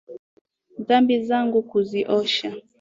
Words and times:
Dhambi 0.87 1.15
zangu 1.27 1.59
kuziosha 1.69 2.49